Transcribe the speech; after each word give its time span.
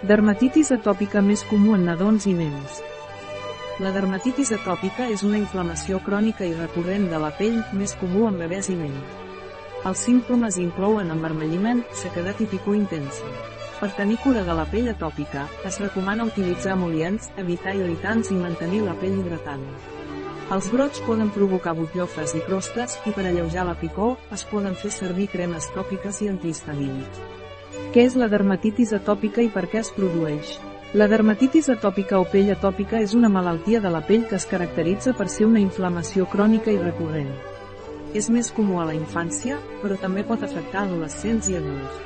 Dermatitis 0.00 0.70
atòpica 0.72 1.20
més 1.20 1.42
comú 1.44 1.74
en 1.76 1.82
nadons 1.84 2.24
i 2.24 2.30
nens. 2.32 2.78
La 3.84 3.90
dermatitis 3.92 4.48
atòpica 4.56 5.04
és 5.12 5.20
una 5.28 5.36
inflamació 5.36 5.98
crònica 6.06 6.46
i 6.48 6.54
recurrent 6.56 7.04
de 7.10 7.18
la 7.20 7.28
pell, 7.36 7.58
més 7.76 7.92
comú 8.00 8.22
en 8.24 8.38
bebès 8.40 8.70
i 8.72 8.78
nens. 8.78 9.18
Els 9.84 10.04
símptomes 10.06 10.56
inclouen 10.62 11.12
envermelliment, 11.12 11.82
sequedat 12.00 12.40
i 12.40 12.46
picor 12.48 12.78
intensa. 12.78 13.28
Per 13.80 13.90
tenir 13.98 14.16
cura 14.24 14.40
de 14.46 14.54
la 14.56 14.64
pell 14.72 14.88
atòpica, 14.88 15.42
es 15.68 15.76
recomana 15.84 16.24
utilitzar 16.30 16.78
emol·lients, 16.78 17.28
evitar 17.44 17.76
irritants 17.76 18.32
i 18.32 18.38
mantenir 18.40 18.80
la 18.86 18.96
pell 19.02 19.18
hidratada. 19.20 19.74
Els 20.56 20.70
brots 20.72 21.04
poden 21.04 21.28
provocar 21.36 21.76
butllofes 21.76 22.32
i 22.40 22.40
crostes, 22.48 22.96
i 23.04 23.12
per 23.12 23.26
alleujar 23.28 23.68
la 23.68 23.76
picor, 23.76 24.16
es 24.32 24.48
poden 24.48 24.80
fer 24.80 24.94
servir 24.96 25.28
cremes 25.28 25.68
tòpiques 25.76 26.24
i 26.24 26.32
antihistamínics. 26.32 27.39
Què 27.94 28.04
és 28.06 28.16
la 28.18 28.28
dermatitis 28.30 28.92
atòpica 28.96 29.42
i 29.42 29.48
per 29.54 29.64
què 29.70 29.80
es 29.80 29.88
produeix? 29.94 30.58
La 30.94 31.06
dermatitis 31.10 31.68
atòpica 31.70 32.18
o 32.18 32.24
pell 32.30 32.50
atòpica 32.50 32.98
és 32.98 33.14
una 33.14 33.28
malaltia 33.30 33.80
de 33.82 33.90
la 33.94 34.00
pell 34.06 34.24
que 34.26 34.34
es 34.38 34.46
caracteritza 34.50 35.12
per 35.14 35.28
ser 35.30 35.46
una 35.46 35.62
inflamació 35.62 36.26
crònica 36.32 36.72
i 36.74 36.78
recurrent. 36.82 37.30
És 38.14 38.26
més 38.30 38.50
comú 38.50 38.80
a 38.82 38.86
la 38.88 38.96
infància, 38.98 39.58
però 39.82 39.98
també 40.02 40.24
pot 40.26 40.42
afectar 40.42 40.82
adolescents 40.82 41.50
i 41.50 41.58
adults. 41.58 42.00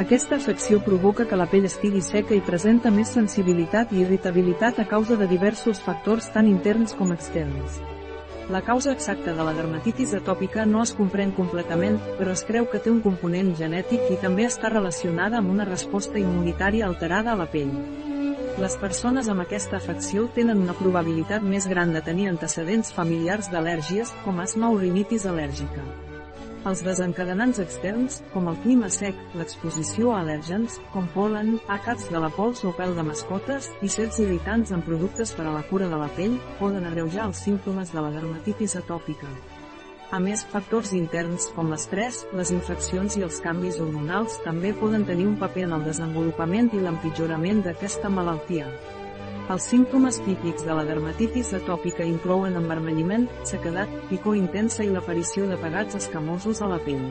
Aquesta 0.00 0.36
afecció 0.36 0.82
provoca 0.84 1.24
que 1.28 1.36
la 1.36 1.48
pell 1.52 1.64
estigui 1.68 2.00
seca 2.04 2.36
i 2.36 2.42
presenta 2.44 2.92
més 2.92 3.12
sensibilitat 3.16 3.92
i 3.92 4.02
irritabilitat 4.04 4.80
a 4.80 4.88
causa 4.88 5.16
de 5.16 5.28
diversos 5.28 5.80
factors 5.84 6.28
tant 6.32 6.48
interns 6.48 6.96
com 6.96 7.12
externs. 7.16 7.80
La 8.50 8.62
causa 8.66 8.90
exacta 8.90 9.30
de 9.30 9.44
la 9.46 9.52
dermatitis 9.54 10.10
atòpica 10.18 10.64
no 10.66 10.80
es 10.82 10.90
comprèn 10.98 11.30
completament, 11.36 12.00
però 12.18 12.32
es 12.34 12.42
creu 12.48 12.66
que 12.72 12.80
té 12.82 12.90
un 12.90 12.98
component 13.04 13.52
genètic 13.60 14.10
i 14.10 14.18
també 14.18 14.48
està 14.48 14.72
relacionada 14.72 15.38
amb 15.38 15.52
una 15.54 15.68
resposta 15.68 16.18
immunitària 16.18 16.88
alterada 16.88 17.30
a 17.30 17.38
la 17.38 17.46
pell. 17.54 17.70
Les 18.58 18.74
persones 18.82 19.30
amb 19.30 19.46
aquesta 19.46 19.78
afecció 19.78 20.26
tenen 20.34 20.66
una 20.66 20.74
probabilitat 20.74 21.46
més 21.46 21.70
gran 21.70 21.94
de 21.94 22.02
tenir 22.10 22.26
antecedents 22.34 22.90
familiars 22.98 23.54
d'al·lèrgies, 23.54 24.10
com 24.26 24.42
asma 24.42 24.74
o 24.74 24.82
rinitis 24.82 25.30
al·lèrgica. 25.30 26.09
Els 26.68 26.82
desencadenants 26.84 27.56
externs, 27.62 28.18
com 28.34 28.50
el 28.50 28.58
clima 28.60 28.90
sec, 28.92 29.16
l'exposició 29.40 30.10
a 30.12 30.18
al·lèrgens, 30.20 30.74
com 30.92 31.06
polen, 31.14 31.54
àcats 31.72 32.10
de 32.12 32.20
la 32.20 32.28
pols 32.36 32.60
o 32.68 32.74
pèl 32.76 32.92
de 32.98 33.04
mascotes, 33.06 33.70
i 33.80 33.88
certs 33.88 34.18
irritants 34.20 34.74
en 34.76 34.84
productes 34.84 35.32
per 35.32 35.46
a 35.48 35.54
la 35.54 35.62
cura 35.70 35.88
de 35.88 35.96
la 36.02 36.10
pell, 36.18 36.36
poden 36.58 36.84
agreujar 36.84 37.30
els 37.30 37.40
símptomes 37.46 37.94
de 37.94 38.04
la 38.04 38.12
dermatitis 38.12 38.76
atòpica. 38.76 39.32
A 40.12 40.20
més, 40.20 40.44
factors 40.52 40.92
interns 40.92 41.48
com 41.56 41.72
l'estrès, 41.72 42.26
les 42.36 42.52
infeccions 42.52 43.16
i 43.16 43.24
els 43.24 43.40
canvis 43.40 43.80
hormonals 43.80 44.36
també 44.44 44.74
poden 44.76 45.08
tenir 45.08 45.30
un 45.32 45.40
paper 45.40 45.64
en 45.70 45.76
el 45.78 45.88
desenvolupament 45.88 46.74
i 46.76 46.84
l'empitjorament 46.84 47.64
d'aquesta 47.64 48.12
malaltia. 48.12 48.68
Els 49.50 49.64
símptomes 49.66 50.20
típics 50.22 50.62
de 50.62 50.74
la 50.78 50.84
dermatitis 50.86 51.48
atòpica 51.56 52.04
inclouen 52.06 52.54
envermelliment, 52.54 53.24
sequedat, 53.50 53.90
picor 54.06 54.36
intensa 54.38 54.84
i 54.86 54.92
l'aparició 54.94 55.48
de 55.50 55.56
pegats 55.58 55.98
escamosos 55.98 56.60
a 56.62 56.68
la 56.70 56.78
pell. 56.84 57.08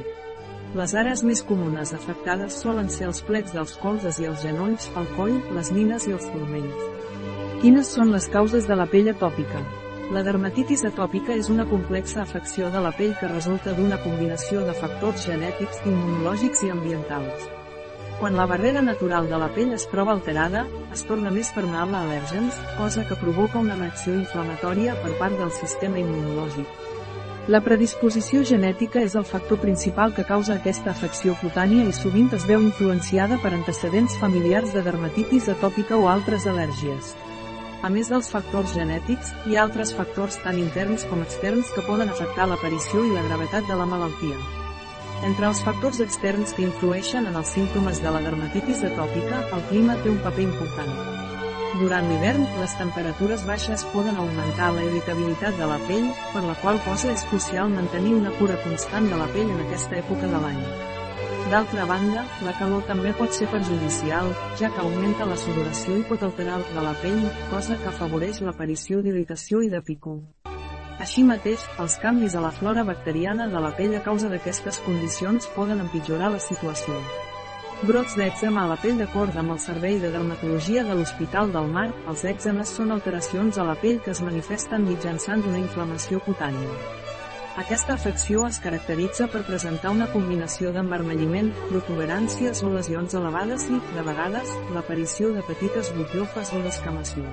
Les 0.79 0.93
àrees 1.01 1.25
més 1.27 1.41
comunes 1.43 1.91
afectades 1.97 2.61
solen 2.63 2.87
ser 2.95 3.09
els 3.09 3.19
plets 3.27 3.51
dels 3.57 3.75
colzes 3.83 4.21
i 4.23 4.29
els 4.31 4.39
genolls, 4.47 4.87
el 4.95 5.11
coll, 5.17 5.35
les 5.57 5.73
nines 5.75 6.07
i 6.07 6.15
els 6.15 6.31
turmells. 6.31 6.87
Quines 7.59 7.93
són 7.99 8.15
les 8.15 8.31
causes 8.31 8.71
de 8.71 8.79
la 8.79 8.87
pell 8.87 9.11
atòpica? 9.11 9.67
La 10.15 10.23
dermatitis 10.23 10.87
atòpica 10.87 11.35
és 11.35 11.51
una 11.51 11.67
complexa 11.67 12.23
afecció 12.23 12.71
de 12.71 12.87
la 12.87 12.95
pell 12.95 13.17
que 13.19 13.35
resulta 13.35 13.75
d'una 13.75 13.99
combinació 14.07 14.63
de 14.63 14.79
factors 14.79 15.27
genètics, 15.27 15.83
immunològics 15.83 16.63
i 16.63 16.71
ambientals. 16.79 17.58
Quan 18.19 18.35
la 18.35 18.45
barrera 18.45 18.81
natural 18.83 19.29
de 19.31 19.37
la 19.39 19.47
pell 19.55 19.69
es 19.71 19.85
troba 19.87 20.11
alterada, 20.11 20.65
es 20.91 21.05
torna 21.07 21.31
més 21.31 21.53
permeable 21.55 21.95
a 21.95 22.01
al·lèrgens, 22.03 22.57
cosa 22.75 23.05
que 23.07 23.15
provoca 23.15 23.61
una 23.63 23.77
reacció 23.79 24.11
inflamatòria 24.17 24.97
per 24.99 25.13
part 25.21 25.39
del 25.39 25.53
sistema 25.55 26.01
immunològic. 26.01 26.67
La 27.47 27.63
predisposició 27.63 28.43
genètica 28.43 28.99
és 29.07 29.15
el 29.15 29.23
factor 29.23 29.61
principal 29.63 30.11
que 30.17 30.27
causa 30.27 30.57
aquesta 30.59 30.91
afecció 30.91 31.37
cutània 31.39 31.87
i 31.87 31.95
sovint 31.95 32.27
es 32.35 32.43
veu 32.49 32.59
influenciada 32.59 33.39
per 33.39 33.55
antecedents 33.55 34.19
familiars 34.19 34.75
de 34.75 34.83
dermatitis 34.83 35.47
atòpica 35.55 35.95
o 35.95 36.11
altres 36.11 36.43
al·lèrgies. 36.43 37.15
A 37.81 37.87
més 37.87 38.11
dels 38.11 38.27
factors 38.27 38.75
genètics, 38.75 39.31
hi 39.47 39.55
ha 39.55 39.63
altres 39.63 39.95
factors 39.95 40.43
tant 40.43 40.59
interns 40.59 41.07
com 41.07 41.23
externs 41.23 41.71
que 41.71 41.87
poden 41.87 42.11
afectar 42.11 42.51
l'aparició 42.51 43.07
i 43.07 43.15
la 43.15 43.23
gravetat 43.31 43.71
de 43.71 43.79
la 43.79 43.87
malaltia. 43.87 44.67
Entre 45.27 45.47
els 45.49 45.59
factors 45.65 45.99
externs 45.99 46.53
que 46.55 46.63
influeixen 46.63 47.25
en 47.27 47.35
els 47.35 47.49
símptomes 47.51 47.97
de 47.99 48.11
la 48.15 48.21
dermatitis 48.23 48.85
atòpica, 48.87 49.41
el 49.55 49.65
clima 49.71 49.97
té 50.03 50.13
un 50.13 50.21
paper 50.23 50.45
important. 50.45 50.93
Durant 51.79 52.07
l'hivern, 52.07 52.45
les 52.61 52.75
temperatures 52.79 53.43
baixes 53.47 53.83
poden 53.91 54.15
augmentar 54.21 54.71
la 54.75 54.85
irritabilitat 54.87 55.59
de 55.59 55.67
la 55.69 55.77
pell, 55.89 56.07
per 56.31 56.45
la 56.47 56.55
qual 56.63 56.79
cosa 56.87 57.11
és 57.11 57.25
crucial 57.29 57.69
mantenir 57.75 58.15
una 58.15 58.31
cura 58.39 58.57
constant 58.63 59.11
de 59.11 59.19
la 59.19 59.27
pell 59.35 59.51
en 59.51 59.61
aquesta 59.67 59.99
època 59.99 60.31
de 60.31 60.41
l'any. 60.45 60.63
D'altra 61.49 61.85
banda, 61.89 62.23
la 62.45 62.55
calor 62.55 62.83
també 62.87 63.11
pot 63.19 63.35
ser 63.35 63.47
perjudicial, 63.51 64.31
ja 64.59 64.71
que 64.71 64.83
augmenta 64.83 65.27
la 65.27 65.37
sudoració 65.43 65.99
i 65.99 66.03
pot 66.09 66.23
alterar 66.27 66.59
el 66.61 66.67
de 66.75 66.83
la 66.85 66.95
pell, 67.03 67.23
cosa 67.51 67.77
que 67.79 67.89
afavoreix 67.91 68.39
l'aparició 68.45 69.03
d'irritació 69.03 69.63
i 69.65 69.71
de 69.71 69.81
picor. 69.83 70.19
Així 70.99 71.23
mateix, 71.23 71.61
els 71.79 71.95
canvis 72.03 72.35
a 72.35 72.43
la 72.43 72.51
flora 72.51 72.83
bacteriana 72.83 73.47
de 73.47 73.59
la 73.63 73.71
pell 73.77 73.95
a 73.95 74.03
causa 74.03 74.27
d'aquestes 74.31 74.81
condicions 74.83 75.47
poden 75.55 75.79
empitjorar 75.85 76.33
la 76.33 76.41
situació. 76.43 76.97
Brots 77.87 78.17
d'èxema 78.19 78.65
a 78.65 78.69
la 78.73 78.75
pell 78.81 78.97
d'acord 78.99 79.37
amb 79.39 79.53
el 79.53 79.59
Servei 79.63 80.01
de 80.03 80.09
Dermatologia 80.11 80.83
de 80.83 80.97
l'Hospital 80.99 81.53
del 81.53 81.69
Mar, 81.71 81.85
els 82.11 82.25
èxemes 82.27 82.73
són 82.75 82.91
alteracions 82.91 83.55
a 83.55 83.63
la 83.69 83.77
pell 83.79 84.01
que 84.03 84.11
es 84.11 84.19
manifesten 84.25 84.83
mitjançant 84.89 85.45
una 85.47 85.61
inflamació 85.61 86.19
cutània. 86.25 86.73
Aquesta 87.63 87.95
afecció 87.95 88.43
es 88.47 88.59
caracteritza 88.59 89.29
per 89.31 89.45
presentar 89.47 89.93
una 89.95 90.09
combinació 90.11 90.73
d'envermelliment, 90.75 91.53
protuberàncies 91.71 92.59
o 92.67 92.73
lesions 92.75 93.15
elevades 93.15 93.69
i, 93.71 93.79
de 93.95 94.03
vegades, 94.11 94.51
l'aparició 94.75 95.31
de 95.35 95.47
petites 95.47 95.95
butllofes 95.95 96.51
o 96.51 96.61
d'escamació. 96.67 97.23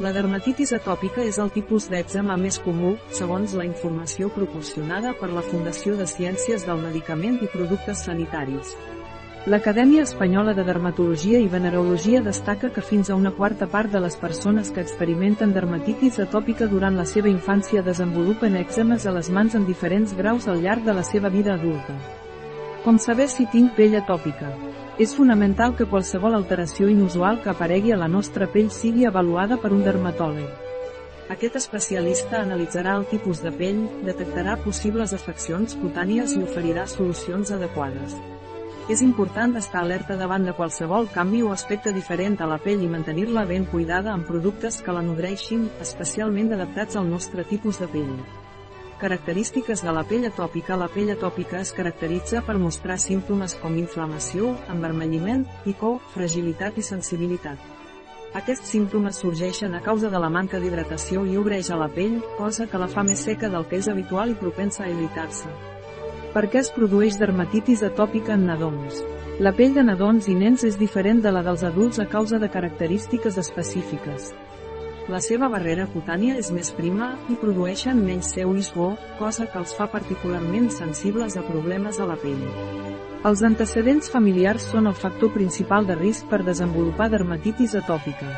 La 0.00 0.14
dermatitis 0.16 0.70
atòpica 0.72 1.20
és 1.28 1.36
el 1.42 1.50
tipus 1.52 1.90
d'èxema 1.92 2.32
més 2.40 2.56
comú, 2.64 2.94
segons 3.12 3.52
la 3.52 3.66
informació 3.68 4.30
proporcionada 4.32 5.10
per 5.18 5.28
la 5.28 5.42
Fundació 5.44 5.92
de 5.98 6.06
Ciències 6.08 6.64
del 6.64 6.80
Medicament 6.80 7.36
i 7.44 7.48
Productes 7.52 8.06
Sanitaris. 8.06 8.70
L'Acadèmia 9.52 10.06
Espanyola 10.08 10.54
de 10.56 10.64
Dermatologia 10.64 11.42
i 11.44 11.52
Venerologia 11.52 12.24
destaca 12.24 12.72
que 12.72 12.80
fins 12.80 13.10
a 13.10 13.18
una 13.20 13.34
quarta 13.36 13.68
part 13.68 13.92
de 13.92 14.00
les 14.00 14.16
persones 14.16 14.72
que 14.72 14.80
experimenten 14.80 15.52
dermatitis 15.52 16.16
atòpica 16.24 16.68
durant 16.72 16.96
la 16.96 17.04
seva 17.04 17.28
infància 17.28 17.84
desenvolupen 17.84 18.56
èxemes 18.56 19.04
a 19.04 19.16
les 19.18 19.28
mans 19.28 19.60
en 19.60 19.68
diferents 19.68 20.16
graus 20.16 20.48
al 20.48 20.64
llarg 20.64 20.88
de 20.88 20.96
la 20.96 21.04
seva 21.04 21.28
vida 21.28 21.58
adulta. 21.60 22.00
Com 22.88 22.96
saber 22.96 23.28
si 23.28 23.44
tinc 23.52 23.76
pell 23.76 24.00
atòpica? 24.00 24.48
És 25.00 25.14
fonamental 25.16 25.72
que 25.78 25.86
qualsevol 25.88 26.34
alteració 26.36 26.90
inusual 26.92 27.38
que 27.40 27.48
aparegui 27.48 27.94
a 27.94 27.96
la 27.96 28.08
nostra 28.14 28.44
pell 28.52 28.66
sigui 28.68 29.06
avaluada 29.08 29.56
per 29.62 29.70
un 29.72 29.80
dermatòleg. 29.86 30.50
Aquest 31.32 31.56
especialista 31.56 32.42
analitzarà 32.42 32.98
el 32.98 33.06
tipus 33.08 33.40
de 33.40 33.52
pell, 33.54 33.78
detectarà 34.04 34.58
possibles 34.60 35.14
afeccions 35.16 35.78
cutànies 35.80 36.34
i 36.36 36.42
oferirà 36.44 36.84
solucions 36.90 37.54
adequades. 37.56 38.18
És 38.92 39.00
important 39.06 39.56
estar 39.56 39.80
alerta 39.86 40.18
davant 40.20 40.44
de 40.44 40.52
qualsevol 40.58 41.08
canvi 41.14 41.40
o 41.46 41.54
aspecte 41.54 41.94
diferent 41.96 42.36
a 42.42 42.50
la 42.50 42.60
pell 42.60 42.84
i 42.84 42.92
mantenir-la 42.92 43.46
ben 43.48 43.64
cuidada 43.72 44.12
amb 44.12 44.28
productes 44.28 44.82
que 44.84 44.92
la 44.92 45.06
nodreixin, 45.06 45.70
especialment 45.80 46.52
adaptats 46.58 47.00
al 47.00 47.08
nostre 47.08 47.48
tipus 47.48 47.80
de 47.80 47.88
pell. 47.88 48.14
Característiques 49.00 49.80
de 49.80 49.92
la 49.96 50.02
pell 50.04 50.26
atòpica 50.28 50.76
La 50.76 50.86
pell 50.92 51.08
atòpica 51.14 51.62
es 51.64 51.70
caracteritza 51.72 52.42
per 52.44 52.58
mostrar 52.60 52.98
símptomes 53.00 53.54
com 53.62 53.78
inflamació, 53.80 54.50
envermelliment, 54.74 55.46
picor, 55.64 56.02
fragilitat 56.12 56.76
i 56.76 56.84
sensibilitat. 56.84 57.62
Aquests 58.36 58.68
símptomes 58.74 59.22
sorgeixen 59.24 59.72
a 59.74 59.80
causa 59.80 60.10
de 60.12 60.20
la 60.20 60.28
manca 60.28 60.60
d'hidratació 60.60 61.24
i 61.24 61.38
obreix 61.40 61.70
a 61.72 61.78
la 61.80 61.88
pell, 61.94 62.18
cosa 62.36 62.68
que 62.68 62.82
la 62.82 62.90
fa 62.92 63.00
més 63.08 63.24
seca 63.24 63.48
del 63.48 63.64
que 63.72 63.80
és 63.80 63.88
habitual 63.88 64.34
i 64.34 64.38
propensa 64.42 64.84
a 64.84 64.90
irritar-se. 64.92 65.48
Per 66.36 66.44
què 66.52 66.60
es 66.60 66.70
produeix 66.76 67.16
dermatitis 67.16 67.80
atòpica 67.88 68.36
en 68.36 68.46
nadons? 68.52 69.00
La 69.40 69.56
pell 69.56 69.72
de 69.72 69.86
nadons 69.88 70.28
i 70.28 70.36
nens 70.36 70.68
és 70.68 70.76
diferent 70.76 71.24
de 71.24 71.32
la 71.32 71.40
dels 71.42 71.64
adults 71.64 72.04
a 72.04 72.06
causa 72.06 72.38
de 72.38 72.52
característiques 72.52 73.40
específiques. 73.40 74.34
La 75.10 75.18
seva 75.18 75.48
barrera 75.50 75.88
cutània 75.90 76.36
és 76.38 76.52
més 76.54 76.68
prima 76.70 77.08
i 77.32 77.36
produeixen 77.40 77.98
menys 78.06 78.28
seu 78.36 78.52
i 78.54 78.62
suor, 78.62 78.92
cosa 79.18 79.48
que 79.50 79.58
els 79.58 79.72
fa 79.74 79.88
particularment 79.90 80.68
sensibles 80.70 81.34
a 81.34 81.42
problemes 81.48 81.98
a 81.98 82.06
la 82.06 82.14
pell. 82.20 82.44
Els 83.26 83.42
antecedents 83.48 84.12
familiars 84.12 84.68
són 84.70 84.86
el 84.86 84.94
factor 84.94 85.32
principal 85.34 85.88
de 85.88 85.98
risc 85.98 86.30
per 86.30 86.44
desenvolupar 86.46 87.10
dermatitis 87.10 87.74
atòpica. 87.82 88.30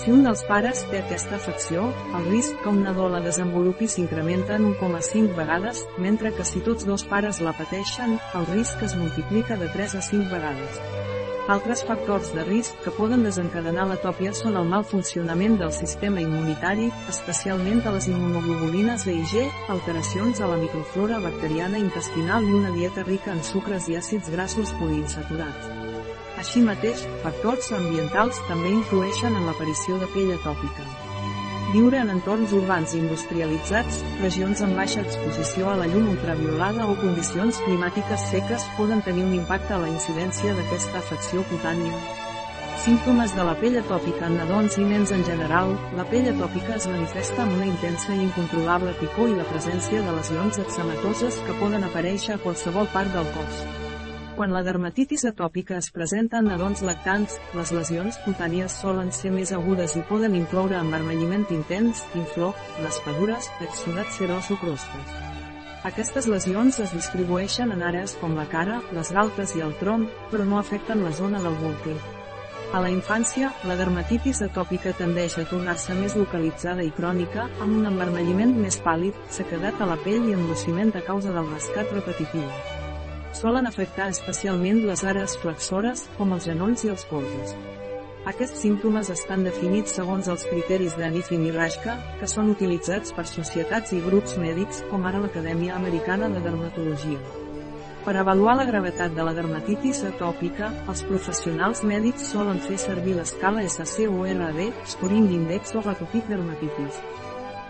Si 0.00 0.10
un 0.16 0.24
dels 0.24 0.46
pares 0.48 0.80
té 0.88 1.02
aquesta 1.02 1.36
afecció, 1.36 1.84
el 2.16 2.24
risc 2.30 2.56
que 2.64 2.72
un 2.72 2.80
nadó 2.86 3.12
la 3.12 3.20
desenvolupi 3.20 3.86
s'incrementa 3.86 4.56
en 4.56 4.70
1,5 4.72 5.36
vegades, 5.36 5.84
mentre 6.00 6.32
que 6.32 6.48
si 6.48 6.64
tots 6.64 6.88
dos 6.88 7.04
pares 7.04 7.44
la 7.44 7.52
pateixen, 7.60 8.16
el 8.40 8.50
risc 8.56 8.80
es 8.88 8.96
multiplica 8.96 9.60
de 9.60 9.68
3 9.76 10.00
a 10.00 10.04
5 10.08 10.32
vegades. 10.32 11.01
Altres 11.50 11.80
factors 11.82 12.28
de 12.36 12.44
risc 12.46 12.76
que 12.84 12.92
poden 12.94 13.24
desencadenar 13.26 13.88
l'atòpia 13.90 14.30
són 14.38 14.54
el 14.60 14.68
mal 14.70 14.84
funcionament 14.86 15.56
del 15.58 15.72
sistema 15.74 16.22
immunitari, 16.22 16.86
especialment 17.10 17.82
de 17.82 17.94
les 17.96 18.06
immunoglobulines 18.12 19.02
B 19.08 19.16
i 19.18 19.26
G, 19.26 19.42
alteracions 19.74 20.38
a 20.38 20.46
la 20.46 20.60
microflora 20.62 21.18
bacteriana 21.24 21.82
intestinal 21.82 22.46
i 22.46 22.54
una 22.62 22.70
dieta 22.78 23.02
rica 23.10 23.34
en 23.34 23.42
sucres 23.42 23.90
i 23.90 23.98
àcids 23.98 24.30
grassos 24.30 24.70
poliinsaturats. 24.78 25.72
Així 26.38 26.62
mateix, 26.62 27.02
factors 27.26 27.72
ambientals 27.74 28.38
també 28.46 28.70
influeixen 28.70 29.34
en 29.34 29.50
l'aparició 29.50 29.98
de 29.98 30.14
pell 30.14 30.36
atòpica. 30.38 31.11
Viure 31.72 31.96
en 32.04 32.10
entorns 32.12 32.50
urbans 32.52 32.92
industrialitzats, 32.98 34.02
regions 34.20 34.60
amb 34.60 34.76
baixa 34.76 35.00
exposició 35.00 35.70
a 35.72 35.76
la 35.80 35.86
llum 35.88 36.10
ultraviolada 36.10 36.84
o 36.84 36.96
condicions 37.00 37.60
climàtiques 37.64 38.26
seques 38.28 38.66
poden 38.76 39.00
tenir 39.06 39.24
un 39.24 39.32
impacte 39.38 39.72
a 39.72 39.78
la 39.80 39.88
incidència 39.88 40.52
d'aquesta 40.58 41.00
afecció 41.00 41.40
cutània. 41.48 42.02
Símptomes 42.82 43.32
de 43.38 43.46
la 43.48 43.54
pell 43.62 43.78
atòpica 43.80 44.28
en 44.28 44.36
nadons 44.42 44.76
i 44.76 44.84
nens 44.84 45.14
en 45.16 45.24
general, 45.24 45.72
la 45.96 46.04
pell 46.12 46.28
atòpica 46.34 46.76
es 46.76 46.90
manifesta 46.92 47.46
amb 47.46 47.56
una 47.56 47.70
intensa 47.70 48.12
i 48.12 48.20
incontrolable 48.26 48.92
picor 49.00 49.32
i 49.32 49.38
la 49.38 49.48
presència 49.48 50.04
de 50.04 50.18
lesions 50.18 50.60
eczematoses 50.66 51.40
que 51.46 51.56
poden 51.62 51.88
aparèixer 51.88 52.36
a 52.36 52.42
qualsevol 52.44 52.92
part 52.92 53.16
del 53.16 53.32
cos. 53.38 53.64
Quan 54.32 54.48
la 54.48 54.62
dermatitis 54.64 55.26
atòpica 55.28 55.76
es 55.76 55.90
presenta 55.92 56.38
en 56.40 56.46
nadons 56.48 56.80
lactants, 56.86 57.34
les 57.52 57.72
lesions 57.76 58.16
cutànies 58.24 58.72
solen 58.80 59.10
ser 59.12 59.28
més 59.34 59.52
agudes 59.52 59.92
i 60.00 60.04
poden 60.08 60.32
incloure 60.38 60.78
emmarmelliment 60.78 61.44
intens, 61.52 62.00
inflor, 62.16 62.56
raspadures, 62.80 63.50
exsudat 63.66 64.08
serós 64.16 64.48
o 64.54 64.56
crostes. 64.56 65.12
Aquestes 65.84 66.30
lesions 66.32 66.80
es 66.80 66.96
distribueixen 66.96 67.74
en 67.76 67.84
àrees 67.84 68.16
com 68.22 68.32
la 68.38 68.46
cara, 68.48 68.80
les 68.96 69.12
galtes 69.12 69.52
i 69.58 69.60
el 69.66 69.76
tronc, 69.82 70.08
però 70.32 70.48
no 70.48 70.60
afecten 70.62 71.04
la 71.04 71.12
zona 71.12 71.42
del 71.44 71.58
volter. 71.60 71.98
A 72.72 72.80
la 72.80 72.88
infància, 72.88 73.50
la 73.68 73.76
dermatitis 73.76 74.40
atòpica 74.46 74.94
tendeix 74.96 75.36
a 75.36 75.44
tornar-se 75.50 75.92
més 75.98 76.16
localitzada 76.16 76.86
i 76.86 76.94
crònica, 76.96 77.50
amb 77.60 77.82
un 77.82 77.90
emmarmelliment 77.90 78.56
més 78.62 78.80
pàl·lid, 78.80 79.18
sequedat 79.28 79.82
a 79.82 79.90
la 79.92 80.00
pell 80.06 80.30
i 80.30 80.38
enrossiment 80.38 80.94
a 80.96 81.04
causa 81.04 81.36
del 81.36 81.52
rescat 81.52 81.92
repetitiu 81.92 82.48
solen 83.36 83.66
afectar 83.68 84.08
especialment 84.12 84.82
les 84.86 85.04
àrees 85.04 85.36
flexores, 85.42 86.06
com 86.18 86.32
els 86.36 86.48
genolls 86.48 86.84
i 86.84 86.92
els 86.92 87.04
polzes. 87.10 87.56
Aquests 88.30 88.60
símptomes 88.62 89.08
estan 89.10 89.42
definits 89.42 89.96
segons 89.98 90.28
els 90.30 90.44
criteris 90.46 90.94
de 90.94 91.08
Nifin 91.10 91.42
i 91.48 91.54
Rashka, 91.54 91.96
que 92.20 92.28
són 92.30 92.52
utilitzats 92.52 93.10
per 93.16 93.24
societats 93.26 93.96
i 93.96 94.02
grups 94.04 94.36
mèdics, 94.38 94.84
com 94.92 95.08
ara 95.10 95.22
l'Acadèmia 95.24 95.74
Americana 95.74 96.28
de 96.30 96.44
Dermatologia. 96.44 97.18
Per 98.02 98.14
avaluar 98.18 98.56
la 98.58 98.66
gravetat 98.66 99.12
de 99.14 99.26
la 99.26 99.34
dermatitis 99.34 100.04
atòpica, 100.06 100.70
els 100.90 101.02
professionals 101.06 101.84
mèdics 101.86 102.30
solen 102.32 102.58
fer 102.62 102.78
servir 102.82 103.14
l'escala 103.18 103.62
SC-URD, 103.66 104.64
Scoring 104.94 105.28
Index 105.40 105.76
o 105.78 105.84
Ratopit 105.86 106.26
Dermatitis. 106.30 106.98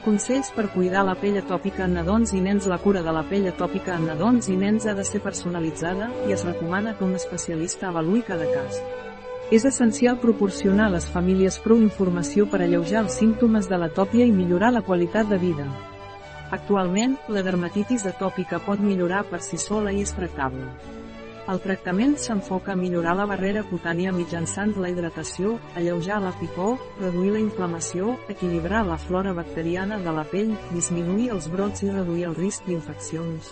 Consells 0.02 0.48
per 0.50 0.64
cuidar 0.72 1.04
la 1.06 1.12
pell 1.14 1.36
atòpica 1.38 1.84
en 1.84 1.92
nadons 1.94 2.32
i 2.34 2.40
nens 2.42 2.64
La 2.66 2.80
cura 2.82 3.04
de 3.06 3.12
la 3.14 3.22
pell 3.28 3.44
atòpica 3.46 3.94
en 3.94 4.08
nadons 4.10 4.48
i 4.50 4.56
nens 4.58 4.88
ha 4.90 4.96
de 4.98 5.04
ser 5.06 5.20
personalitzada, 5.22 6.08
i 6.26 6.34
es 6.34 6.42
recomana 6.42 6.96
que 6.98 7.04
un 7.06 7.14
especialista 7.14 7.86
avaluï 7.92 8.24
cada 8.26 8.48
cas. 8.50 8.80
És 9.54 9.62
essencial 9.68 10.18
proporcionar 10.18 10.88
a 10.88 10.94
les 10.96 11.06
famílies 11.06 11.60
prou 11.62 11.78
informació 11.78 12.48
per 12.50 12.64
alleujar 12.64 13.04
els 13.04 13.20
símptomes 13.20 13.70
de 13.70 13.78
l'atòpia 13.78 14.26
i 14.26 14.34
millorar 14.34 14.72
la 14.74 14.82
qualitat 14.82 15.30
de 15.30 15.38
vida. 15.38 15.68
Actualment, 16.50 17.14
la 17.28 17.46
dermatitis 17.46 18.08
atòpica 18.10 18.58
pot 18.66 18.82
millorar 18.82 19.22
per 19.30 19.38
si 19.40 19.60
sola 19.60 19.94
i 19.94 20.02
és 20.02 20.16
tractable. 20.18 20.66
El 21.50 21.58
tractament 21.58 22.12
s'enfoca 22.22 22.70
a 22.72 22.78
millorar 22.78 23.16
la 23.18 23.24
barrera 23.26 23.64
cutània 23.66 24.12
mitjançant 24.14 24.76
la 24.78 24.92
hidratació, 24.92 25.56
alleujar 25.74 26.20
la 26.22 26.30
picor, 26.38 26.76
reduir 27.00 27.32
la 27.34 27.40
inflamació, 27.42 28.12
equilibrar 28.30 28.84
la 28.86 28.98
flora 28.98 29.32
bacteriana 29.34 29.98
de 30.04 30.12
la 30.14 30.22
pell, 30.22 30.52
disminuir 30.70 31.32
els 31.34 31.48
brots 31.50 31.82
i 31.82 31.90
reduir 31.90 32.28
el 32.28 32.36
risc 32.38 32.68
d'infeccions. 32.68 33.50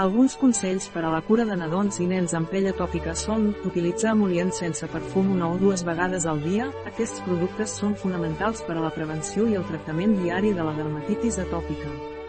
Alguns 0.00 0.38
consells 0.40 0.86
per 0.94 1.02
a 1.04 1.10
la 1.12 1.20
cura 1.26 1.44
de 1.44 1.58
nadons 1.60 1.98
i 2.00 2.06
nens 2.08 2.32
amb 2.38 2.48
pell 2.48 2.70
atòpica 2.70 3.12
són 3.12 3.50
utilitzar 3.68 4.14
emol·lient 4.14 4.54
sense 4.56 4.88
perfum 4.88 5.34
una 5.34 5.50
o 5.50 5.58
dues 5.60 5.84
vegades 5.84 6.24
al 6.24 6.40
dia. 6.46 6.70
Aquests 6.88 7.20
productes 7.26 7.74
són 7.82 7.98
fonamentals 8.00 8.64
per 8.64 8.78
a 8.78 8.86
la 8.86 8.94
prevenció 8.96 9.44
i 9.50 9.60
el 9.60 9.68
tractament 9.68 10.16
diari 10.22 10.54
de 10.56 10.64
la 10.64 10.72
dermatitis 10.78 11.42
atòpica. 11.44 12.19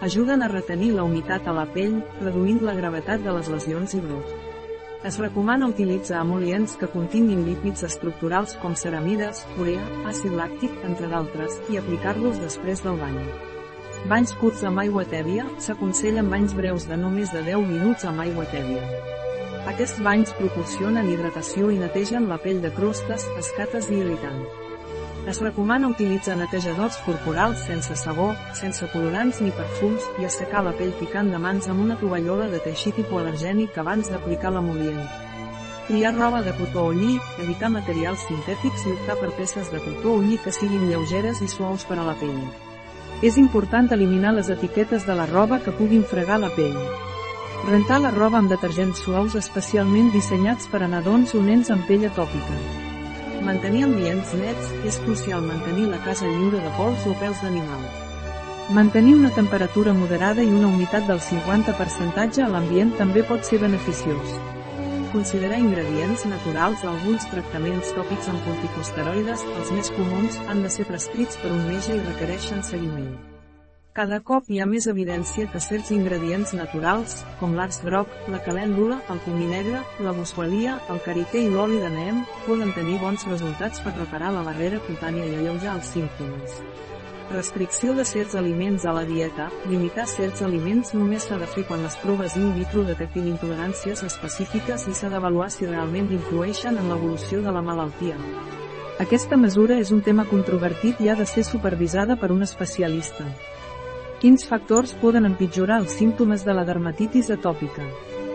Ajuden 0.00 0.42
a 0.42 0.48
retenir 0.48 0.92
la 0.94 1.02
humitat 1.02 1.48
a 1.50 1.52
la 1.56 1.64
pell, 1.74 1.96
reduint 2.20 2.60
la 2.62 2.74
gravetat 2.76 3.24
de 3.24 3.32
les 3.34 3.48
lesions 3.50 3.96
i 3.98 4.02
brots. 4.04 4.36
Es 5.08 5.16
recomana 5.18 5.66
utilitzar 5.70 6.20
emol·lients 6.22 6.76
que 6.78 6.88
continguin 6.92 7.42
lípids 7.46 7.82
estructurals 7.88 8.54
com 8.62 8.76
ceramides, 8.78 9.42
urea, 9.58 9.82
àcid 10.10 10.36
làctic, 10.38 10.78
entre 10.86 11.10
d'altres, 11.10 11.58
i 11.70 11.80
aplicar-los 11.82 12.38
després 12.44 12.84
del 12.86 12.98
bany. 13.02 13.18
Banys 14.06 14.36
curts 14.38 14.62
amb 14.70 14.84
aigua 14.84 15.02
tèbia, 15.10 15.48
s'aconsellen 15.58 16.30
banys 16.30 16.54
breus 16.54 16.86
de 16.86 16.98
no 17.02 17.10
més 17.10 17.34
de 17.34 17.42
10 17.50 17.66
minuts 17.66 18.06
amb 18.06 18.22
aigua 18.22 18.46
tèbia. 18.54 18.86
Aquests 19.74 19.98
banys 20.06 20.30
proporcionen 20.38 21.10
hidratació 21.10 21.74
i 21.74 21.82
netegen 21.82 22.30
la 22.30 22.38
pell 22.38 22.62
de 22.62 22.70
crostes, 22.78 23.26
escates 23.42 23.90
i 23.90 23.98
irritants. 23.98 24.67
Es 25.28 25.42
recomana 25.42 25.90
utilitzar 25.92 26.38
netejadors 26.40 26.96
corporals 27.04 27.60
sense 27.66 27.92
sabó, 28.00 28.30
sense 28.56 28.86
colorants 28.94 29.42
ni 29.44 29.50
perfums, 29.52 30.06
i 30.16 30.24
assecar 30.24 30.62
la 30.64 30.72
pell 30.78 30.94
picant 30.96 31.28
de 31.28 31.40
mans 31.44 31.68
amb 31.68 31.82
una 31.84 31.98
tovallola 32.00 32.46
de 32.48 32.62
teixit 32.64 32.96
hipoal·lergènic 33.02 33.76
abans 33.82 34.08
d'aplicar 34.08 34.54
l'emol·lient. 34.54 35.02
Triar 35.90 36.14
roba 36.16 36.40
de 36.46 36.56
cotó 36.56 36.86
o 36.88 36.96
lli, 36.96 37.18
evitar 37.44 37.68
materials 37.76 38.24
sintètics 38.24 38.86
i 38.86 38.94
optar 38.96 39.18
per 39.20 39.34
peces 39.36 39.68
de 39.68 39.84
cotó 39.84 40.16
o 40.16 40.24
lli 40.24 40.40
que 40.40 40.54
siguin 40.62 40.88
lleugeres 40.88 41.44
i 41.44 41.52
suaus 41.52 41.84
per 41.84 42.00
a 42.00 42.08
la 42.08 42.16
pell. 42.16 42.42
És 43.20 43.36
important 43.36 43.92
eliminar 43.92 44.32
les 44.32 44.48
etiquetes 44.48 45.04
de 45.04 45.20
la 45.20 45.28
roba 45.28 45.60
que 45.60 45.76
puguin 45.76 46.08
fregar 46.08 46.40
la 46.40 46.54
pell. 46.56 46.80
Rentar 47.68 48.00
la 48.00 48.16
roba 48.16 48.40
amb 48.40 48.48
detergents 48.48 49.04
suaus 49.04 49.36
especialment 49.36 50.08
dissenyats 50.16 50.72
per 50.72 50.86
a 50.86 50.92
nadons 50.96 51.36
o 51.36 51.44
nens 51.44 51.68
amb 51.74 51.84
pell 51.84 52.08
atòpica. 52.08 52.86
Mantenir 53.48 53.86
ambients 53.86 54.34
nets, 54.36 54.66
és 54.84 54.98
crucial 55.06 55.40
mantenir 55.40 55.86
la 55.88 55.98
casa 56.04 56.26
lliure 56.28 56.58
de 56.60 56.72
pols 56.76 57.06
o 57.08 57.14
pèls 57.16 57.38
d'animal. 57.40 57.86
Mantenir 58.76 59.14
una 59.16 59.30
temperatura 59.32 59.94
moderada 59.96 60.44
i 60.44 60.50
una 60.52 60.68
humitat 60.68 61.06
del 61.08 61.22
50% 61.24 62.44
a 62.44 62.48
l'ambient 62.52 62.92
també 62.98 63.22
pot 63.30 63.48
ser 63.48 63.62
beneficiós. 63.62 64.36
Considerar 65.14 65.62
ingredients 65.64 66.26
naturals 66.28 66.84
Alguns 66.84 67.24
tractaments 67.32 67.94
tòpics 67.96 68.28
amb 68.28 68.44
corticosteroides, 68.50 69.48
els 69.56 69.72
més 69.78 69.90
comuns, 69.96 70.36
han 70.52 70.60
de 70.66 70.76
ser 70.76 70.84
prescrits 70.92 71.40
per 71.40 71.56
un 71.56 71.64
metge 71.72 71.96
i 71.96 72.04
requereixen 72.04 72.60
seguiment. 72.60 73.37
Cada 73.98 74.20
cop 74.22 74.46
hi 74.46 74.60
ha 74.62 74.66
més 74.70 74.84
evidència 74.86 75.48
que 75.50 75.58
certs 75.58 75.88
ingredients 75.90 76.52
naturals, 76.54 77.16
com 77.40 77.56
l'arç 77.58 77.80
groc, 77.82 78.12
la 78.30 78.38
calèndula, 78.44 79.00
el 79.10 79.18
comí 79.24 79.48
negre, 79.50 79.80
la 80.06 80.12
boswellia, 80.14 80.76
el 80.94 81.00
carité 81.02 81.40
i 81.42 81.48
l'oli 81.50 81.80
de 81.82 81.88
neem, 81.90 82.20
poden 82.44 82.70
tenir 82.76 83.00
bons 83.02 83.24
resultats 83.26 83.82
per 83.82 83.96
reparar 83.96 84.30
la 84.36 84.44
barrera 84.46 84.78
cutània 84.86 85.26
i 85.26 85.34
alleujar 85.40 85.74
els 85.80 85.90
símptomes. 85.96 86.60
Restricció 87.32 87.96
de 87.98 88.06
certs 88.06 88.38
aliments 88.38 88.86
a 88.86 88.94
la 88.94 89.02
dieta. 89.10 89.48
Limitar 89.66 90.06
certs 90.06 90.46
aliments 90.46 90.94
només 90.94 91.26
s'ha 91.26 91.42
de 91.42 91.50
fer 91.56 91.66
quan 91.66 91.82
les 91.82 91.98
proves 92.04 92.38
in 92.38 92.54
vitro 92.54 92.86
detectin 92.86 93.26
intoleràncies 93.34 94.06
específiques 94.12 94.86
i 94.86 94.94
s'ha 94.94 95.10
d'avaluar 95.10 95.50
si 95.50 95.66
realment 95.66 96.14
influeixen 96.20 96.78
en 96.78 96.86
l'evolució 96.94 97.42
de 97.42 97.50
la 97.50 97.66
malaltia. 97.66 98.14
Aquesta 99.02 99.34
mesura 99.34 99.82
és 99.82 99.90
un 99.90 100.06
tema 100.06 100.30
controvertit 100.30 101.02
i 101.02 101.10
ha 101.10 101.18
de 101.18 101.26
ser 101.26 101.42
supervisada 101.42 102.14
per 102.14 102.30
un 102.30 102.46
especialista. 102.46 103.26
Quins 104.18 104.42
factors 104.50 104.96
poden 104.98 105.28
empitjorar 105.28 105.76
els 105.84 105.92
símptomes 105.94 106.42
de 106.42 106.54
la 106.58 106.64
dermatitis 106.66 107.28
atòpica? 107.30 107.84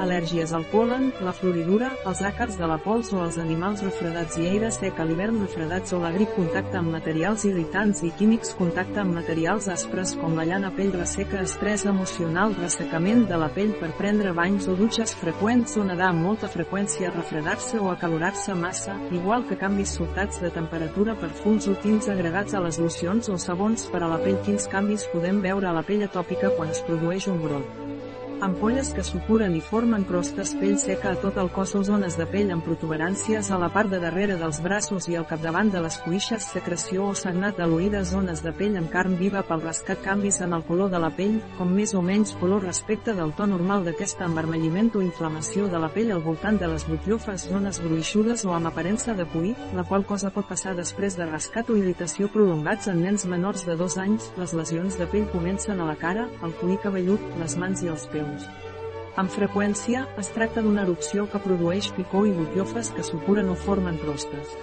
Al·lèrgies 0.01 0.53
al 0.55 0.63
polen, 0.71 1.09
la 1.25 1.33
floridura, 1.35 1.89
els 2.09 2.21
àcars 2.25 2.57
de 2.59 2.67
la 2.69 2.77
pols 2.81 3.11
o 3.13 3.21
els 3.23 3.37
animals 3.41 3.83
refredats 3.85 4.37
i 4.39 4.47
aire 4.49 4.71
sec 4.73 4.99
a 4.99 5.05
l'hivern 5.07 5.39
refredats 5.41 5.93
o 5.93 5.99
la 6.01 6.11
grip 6.15 6.33
contacte 6.37 6.79
amb 6.79 6.93
materials 6.95 7.45
irritants 7.49 8.03
i 8.07 8.11
químics 8.17 8.53
contacte 8.57 9.01
amb 9.03 9.15
materials 9.17 9.67
aspres 9.73 10.15
com 10.21 10.37
la 10.37 10.45
llana 10.49 10.71
pell 10.77 10.93
resseca 10.95 11.41
estrès 11.43 11.85
emocional 11.89 12.55
ressecament 12.59 13.25
de 13.29 13.39
la 13.43 13.49
pell 13.53 13.73
per 13.79 13.91
prendre 13.99 14.33
banys 14.37 14.67
o 14.71 14.77
dutxes 14.79 15.15
freqüents 15.21 15.77
o 15.77 15.85
nedar 15.87 16.09
amb 16.11 16.25
molta 16.27 16.49
freqüència 16.51 17.13
refredar-se 17.13 17.79
o 17.79 17.91
acalorar-se 17.93 18.55
massa, 18.57 18.97
igual 19.11 19.47
que 19.49 19.59
canvis 19.59 19.95
sobtats 19.99 20.41
de 20.43 20.51
temperatura 20.53 21.17
per 21.19 21.31
fums 21.43 21.67
o 21.67 21.77
tints 21.85 22.09
agregats 22.09 22.53
a 22.53 22.63
les 22.63 22.79
locions 22.81 23.29
o 23.29 23.37
sabons 23.37 23.87
per 23.93 24.03
a 24.03 24.11
la 24.15 24.21
pell 24.23 24.41
quins 24.45 24.69
canvis 24.71 25.07
podem 25.13 25.41
veure 25.45 25.69
a 25.69 25.77
la 25.77 25.85
pell 25.87 26.07
atòpica 26.07 26.55
quan 26.57 26.73
es 26.73 26.83
produeix 26.87 27.29
un 27.31 27.41
brot. 27.43 28.02
Ampolles 28.43 28.89
que 28.91 29.05
supuren 29.07 29.53
i 29.55 29.61
formen 29.63 30.01
crostes 30.03 30.49
pell 30.59 30.73
seca 30.75 31.13
a 31.13 31.15
tot 31.15 31.37
el 31.39 31.47
cos 31.55 31.71
o 31.79 31.81
zones 31.87 32.17
de 32.19 32.25
pell 32.27 32.49
amb 32.51 32.65
protuberàncies 32.67 33.47
a 33.55 33.59
la 33.61 33.69
part 33.71 33.87
de 33.87 34.01
darrere 34.03 34.35
dels 34.41 34.57
braços 34.59 35.05
i 35.07 35.15
al 35.15 35.23
capdavant 35.29 35.69
de 35.71 35.79
les 35.85 35.95
cuixes 36.03 36.49
secreció 36.51 37.05
o 37.07 37.13
sagnat 37.15 37.55
de 37.55 37.69
l'oïda 37.71 38.01
zones 38.09 38.41
de 38.43 38.51
pell 38.51 38.75
amb 38.75 38.91
carn 38.91 39.15
viva 39.15 39.45
pel 39.47 39.63
rascat 39.63 40.01
canvis 40.03 40.41
en 40.43 40.57
el 40.57 40.65
color 40.67 40.91
de 40.91 40.99
la 40.99 41.11
pell, 41.15 41.37
com 41.55 41.71
més 41.71 41.93
o 41.95 42.01
menys 42.03 42.33
color 42.41 42.67
respecte 42.67 43.13
del 43.15 43.31
to 43.37 43.47
normal 43.47 43.87
d'aquest 43.87 44.25
envermelliment 44.27 44.91
o 44.99 45.05
inflamació 45.05 45.69
de 45.71 45.79
la 45.79 45.93
pell 45.95 46.11
al 46.11 46.25
voltant 46.27 46.59
de 46.59 46.67
les 46.67 46.83
butllofes 46.89 47.47
zones 47.47 47.79
gruixudes 47.79 48.43
o 48.43 48.51
amb 48.57 48.67
aparença 48.73 49.15
de 49.15 49.23
puí, 49.23 49.53
la 49.71 49.87
qual 49.87 50.03
cosa 50.03 50.33
pot 50.35 50.51
passar 50.51 50.75
després 50.75 51.15
de 51.15 51.29
rascat 51.31 51.71
o 51.71 51.79
irritació 51.79 52.27
prolongats 52.27 52.91
en 52.91 53.05
nens 53.07 53.23
menors 53.23 53.63
de 53.63 53.79
2 53.79 53.97
anys, 54.03 54.33
les 54.35 54.59
lesions 54.59 54.99
de 54.99 55.07
pell 55.15 55.31
comencen 55.31 55.79
a 55.79 55.87
la 55.87 55.95
cara, 55.95 56.27
el 56.43 56.59
cuir 56.59 56.81
cabellut, 56.83 57.23
les 57.39 57.55
mans 57.55 57.87
i 57.87 57.93
els 57.95 58.03
peus 58.11 58.32
peus. 58.33 58.49
Amb 59.15 59.29
freqüència, 59.29 60.07
es 60.17 60.29
tracta 60.33 60.61
d'una 60.61 60.83
erupció 60.83 61.27
que 61.29 61.41
produeix 61.41 61.91
picor 61.93 62.25
i 62.27 62.33
butllofes 62.33 62.89
que 62.95 63.03
supuren 63.05 63.49
o 63.49 63.55
formen 63.55 63.99
crostes. 64.01 64.55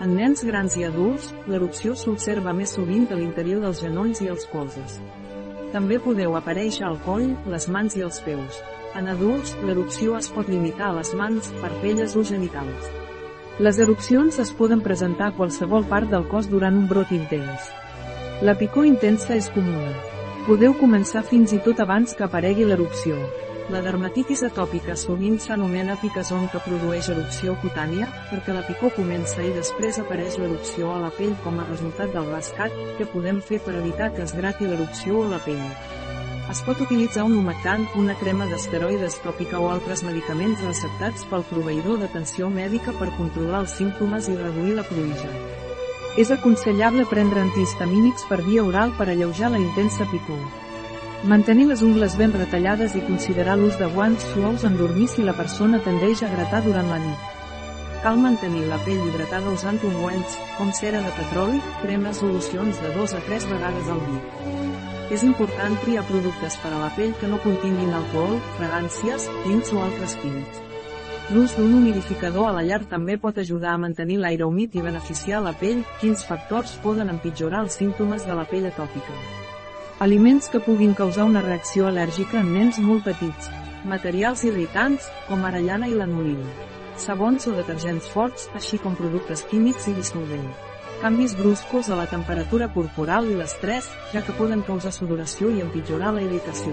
En 0.00 0.14
nens 0.14 0.44
grans 0.44 0.76
i 0.76 0.84
adults, 0.84 1.32
l'erupció 1.48 1.94
s'observa 1.96 2.52
més 2.52 2.74
sovint 2.76 3.08
a 3.10 3.16
l'interior 3.16 3.62
dels 3.64 3.80
genolls 3.82 4.20
i 4.22 4.28
els 4.28 4.44
colzes. 4.52 5.00
També 5.72 5.98
podeu 5.98 6.36
aparèixer 6.36 6.84
al 6.86 7.00
coll, 7.04 7.32
les 7.46 7.68
mans 7.68 7.96
i 7.96 8.04
els 8.04 8.20
peus. 8.24 8.60
En 8.96 9.08
adults, 9.08 9.56
l'erupció 9.64 10.16
es 10.16 10.28
pot 10.32 10.48
limitar 10.48 10.90
a 10.90 10.98
les 11.00 11.12
mans, 11.14 11.50
parpelles 11.62 12.16
o 12.16 12.24
genitals. 12.24 12.92
Les 13.58 13.80
erupcions 13.82 14.38
es 14.38 14.52
poden 14.54 14.84
presentar 14.84 15.32
a 15.32 15.36
qualsevol 15.36 15.84
part 15.88 16.08
del 16.12 16.28
cos 16.28 16.48
durant 16.48 16.76
un 16.76 16.86
brot 16.88 17.10
intens. 17.12 17.72
La 18.40 18.54
picor 18.54 18.86
intensa 18.86 19.34
és 19.34 19.50
comuna. 19.50 20.17
Podeu 20.48 20.72
començar 20.80 21.20
fins 21.28 21.50
i 21.52 21.58
tot 21.60 21.76
abans 21.84 22.14
que 22.16 22.24
aparegui 22.24 22.64
l'erupció. 22.64 23.18
La 23.68 23.82
dermatitis 23.84 24.40
atòpica 24.46 24.94
sovint 24.96 25.34
s'anomena 25.44 25.98
picazón 26.00 26.46
que 26.48 26.62
produeix 26.64 27.10
erupció 27.12 27.52
cutània, 27.60 28.08
perquè 28.30 28.54
la 28.56 28.62
picor 28.64 28.94
comença 28.96 29.44
i 29.44 29.50
després 29.52 29.98
apareix 30.00 30.38
l'erupció 30.40 30.94
a 30.94 31.02
la 31.02 31.12
pell 31.18 31.36
com 31.44 31.60
a 31.60 31.68
resultat 31.68 32.16
del 32.16 32.32
rascat, 32.32 32.80
que 32.96 33.10
podem 33.12 33.42
fer 33.50 33.60
per 33.66 33.76
evitar 33.82 34.08
que 34.16 34.24
es 34.24 34.32
grati 34.40 34.64
l'erupció 34.64 35.20
a 35.26 35.28
la 35.34 35.42
pell. 35.44 35.68
Es 36.48 36.64
pot 36.64 36.80
utilitzar 36.80 37.28
un 37.28 37.36
humectant, 37.42 37.84
una 38.00 38.16
crema 38.16 38.48
d'esteroides 38.48 39.20
tòpica 39.28 39.60
o 39.60 39.68
altres 39.68 40.00
medicaments 40.08 40.64
receptats 40.64 41.28
pel 41.28 41.44
proveïdor 41.52 42.00
d'atenció 42.00 42.48
mèdica 42.48 42.96
per 42.96 43.12
controlar 43.20 43.66
els 43.66 43.76
símptomes 43.82 44.32
i 44.32 44.40
reduir 44.40 44.80
la 44.80 44.88
pruïja. 44.88 45.57
És 46.18 46.32
aconsellable 46.34 47.04
prendre 47.06 47.44
antihistamínics 47.44 48.24
per 48.26 48.40
via 48.42 48.64
oral 48.66 48.90
per 48.98 49.06
alleujar 49.06 49.52
la 49.52 49.60
intensa 49.62 50.02
picor. 50.10 50.40
Mantenir 51.30 51.68
les 51.68 51.82
ungles 51.86 52.16
ben 52.18 52.34
retallades 52.34 52.96
i 52.98 53.02
considerar 53.06 53.54
l'ús 53.58 53.78
de 53.78 53.86
guants 53.94 54.26
suaus 54.32 54.64
en 54.66 54.74
dormir 54.80 55.06
si 55.12 55.22
la 55.22 55.36
persona 55.38 55.78
tendeix 55.84 56.24
a 56.26 56.30
gratar 56.34 56.64
durant 56.66 56.90
la 56.90 56.98
nit. 57.04 57.38
Cal 58.02 58.18
mantenir 58.22 58.64
la 58.66 58.78
pell 58.82 59.00
hidratada 59.06 59.50
usant 59.54 59.78
ungüents, 59.86 60.36
com 60.56 60.74
cera 60.74 61.02
de 61.06 61.14
petroli, 61.16 61.62
cremes 61.84 62.18
solucions 62.22 62.82
de 62.82 62.94
2 62.98 63.14
a 63.18 63.24
3 63.30 63.50
vegades 63.54 63.90
al 63.94 64.02
dia. 64.10 64.54
És 65.14 65.22
important 65.26 65.78
triar 65.84 66.06
productes 66.10 66.58
per 66.62 66.74
a 66.74 66.82
la 66.82 66.90
pell 66.98 67.14
que 67.22 67.30
no 67.30 67.38
continguin 67.46 67.94
alcohol, 67.94 68.38
fragàncies, 68.58 69.30
tints 69.46 69.70
o 69.74 69.82
altres 69.86 70.18
químics. 70.22 70.62
L'ús 71.28 71.52
d'un 71.52 71.74
humidificador 71.76 72.46
a 72.48 72.52
la 72.56 72.62
llar 72.64 72.78
també 72.88 73.18
pot 73.20 73.36
ajudar 73.36 73.74
a 73.74 73.80
mantenir 73.80 74.14
l'aire 74.16 74.46
humit 74.48 74.76
i 74.78 74.80
beneficiar 74.80 75.42
la 75.44 75.52
pell. 75.52 75.82
Quins 76.00 76.22
factors 76.24 76.70
poden 76.80 77.10
empitjorar 77.12 77.60
els 77.66 77.76
símptomes 77.76 78.24
de 78.24 78.36
la 78.38 78.46
pell 78.48 78.64
atòpica? 78.70 79.16
Aliments 80.06 80.48
que 80.48 80.62
puguin 80.64 80.94
causar 80.96 81.26
una 81.28 81.42
reacció 81.44 81.90
al·lèrgica 81.90 82.40
en 82.40 82.48
nens 82.54 82.78
molt 82.80 83.04
petits. 83.04 83.50
Materials 83.84 84.46
irritants, 84.48 85.10
com 85.26 85.44
ara 85.44 85.60
llana 85.60 85.90
i 85.92 85.98
lanolina. 85.98 86.48
Sabons 86.96 87.44
o 87.50 87.52
detergents 87.58 88.08
forts, 88.08 88.48
així 88.56 88.80
com 88.80 88.96
productes 88.96 89.44
químics 89.52 89.90
i 89.92 89.94
dissolvents. 89.98 90.64
Canvis 91.02 91.36
bruscos 91.36 91.92
a 91.92 92.00
la 92.00 92.08
temperatura 92.08 92.72
corporal 92.72 93.28
i 93.28 93.36
l'estrès, 93.36 93.92
ja 94.14 94.24
que 94.24 94.38
poden 94.40 94.64
causar 94.64 94.96
sudoració 94.96 95.52
i 95.52 95.60
empitjorar 95.60 96.16
la 96.16 96.24
irritació. 96.24 96.72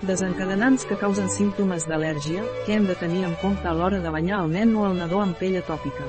Desencadenants 0.00 0.86
que 0.88 0.96
causen 0.96 1.26
símptomes 1.28 1.84
d'al·lèrgia, 1.84 2.40
que 2.64 2.72
hem 2.72 2.86
de 2.88 2.94
tenir 2.96 3.20
en 3.26 3.34
compte 3.42 3.68
a 3.68 3.74
l'hora 3.76 3.98
de 4.00 4.08
banyar 4.14 4.38
el 4.40 4.48
nen 4.54 4.72
o 4.72 4.86
el 4.88 4.96
nadó 4.96 5.20
amb 5.20 5.36
pell 5.36 5.58
atòpica. 5.60 6.06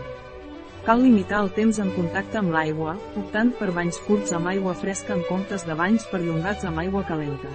Cal 0.85 1.03
limitar 1.03 1.41
el 1.43 1.51
temps 1.57 1.81
en 1.83 1.91
contacte 1.97 2.39
amb 2.39 2.55
l'aigua, 2.55 2.95
optant 3.19 3.51
per 3.59 3.73
banys 3.75 3.99
curts 4.05 4.31
amb 4.37 4.47
aigua 4.53 4.77
fresca 4.79 5.11
en 5.17 5.25
comptes 5.27 5.67
de 5.67 5.75
banys 5.75 6.07
perllongats 6.07 6.63
amb 6.69 6.79
aigua 6.85 7.03
calenta. 7.03 7.51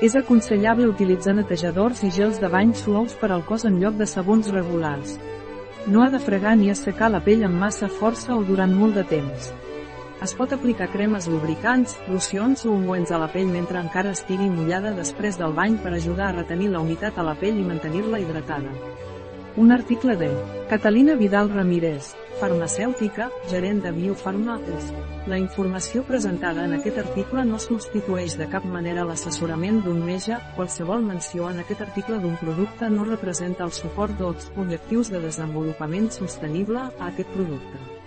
És 0.00 0.14
aconsellable 0.14 0.86
utilitzar 0.86 1.34
netejadors 1.34 2.04
i 2.06 2.12
gels 2.14 2.38
de 2.38 2.54
bany 2.54 2.70
suaus 2.78 3.18
per 3.18 3.32
al 3.34 3.42
cos 3.42 3.66
en 3.66 3.82
lloc 3.82 3.98
de 3.98 4.06
sabons 4.06 4.52
regulars. 4.54 5.18
No 5.90 6.04
ha 6.04 6.12
de 6.14 6.22
fregar 6.22 6.54
ni 6.54 6.70
assecar 6.70 7.10
la 7.10 7.24
pell 7.24 7.42
amb 7.42 7.58
massa 7.58 7.90
força 7.90 8.38
o 8.38 8.44
durant 8.46 8.78
molt 8.78 8.94
de 8.94 9.02
temps. 9.10 9.50
Es 10.18 10.32
pot 10.34 10.50
aplicar 10.50 10.88
cremes 10.90 11.28
lubricants, 11.30 11.92
locions 12.10 12.64
o 12.66 12.72
ungüents 12.74 13.12
a 13.14 13.18
la 13.22 13.28
pell 13.30 13.50
mentre 13.52 13.78
encara 13.78 14.10
estigui 14.16 14.48
mullada 14.50 14.90
després 14.96 15.36
del 15.38 15.52
bany 15.54 15.76
per 15.84 15.92
ajudar 15.94 16.32
a 16.32 16.36
retenir 16.40 16.72
la 16.72 16.80
humitat 16.82 17.18
a 17.18 17.26
la 17.26 17.36
pell 17.38 17.60
i 17.60 17.66
mantenir-la 17.66 18.18
hidratada. 18.18 18.72
Un 19.62 19.70
article 19.70 20.16
de 20.18 20.30
Catalina 20.70 21.14
Vidal 21.20 21.52
Ramírez, 21.54 22.16
farmacèutica, 22.40 23.28
gerent 23.50 23.82
de 23.82 23.92
Biofarmates. 23.94 24.90
La 25.30 25.38
informació 25.38 26.02
presentada 26.06 26.64
en 26.66 26.74
aquest 26.76 26.98
article 27.02 27.44
no 27.44 27.60
substitueix 27.62 28.34
de 28.38 28.48
cap 28.50 28.66
manera 28.66 29.06
l'assessorament 29.06 29.82
d'un 29.84 30.02
metge, 30.06 30.38
qualsevol 30.56 31.06
menció 31.06 31.50
en 31.50 31.62
aquest 31.62 31.82
article 31.86 32.18
d'un 32.22 32.34
producte 32.42 32.90
no 32.90 33.06
representa 33.06 33.66
el 33.66 33.74
suport 33.82 34.18
dels 34.18 34.50
objectius 34.56 35.14
de 35.14 35.22
desenvolupament 35.26 36.10
sostenible 36.10 36.88
a 36.88 37.12
aquest 37.12 37.30
producte. 37.38 37.97